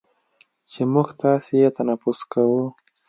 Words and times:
چې 0.71 0.81
موږ 0.93 1.07
تاسې 1.21 1.53
یې 1.61 1.69
تنفس 1.77 2.19
کوو، 2.31 2.63